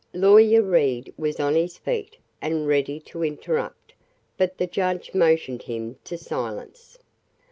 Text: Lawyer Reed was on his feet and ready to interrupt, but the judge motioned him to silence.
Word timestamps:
Lawyer 0.15 0.63
Reed 0.63 1.13
was 1.15 1.39
on 1.39 1.53
his 1.53 1.77
feet 1.77 2.17
and 2.41 2.65
ready 2.67 2.99
to 3.01 3.23
interrupt, 3.23 3.93
but 4.35 4.57
the 4.57 4.65
judge 4.65 5.13
motioned 5.13 5.61
him 5.61 5.95
to 6.05 6.17
silence. 6.17 6.97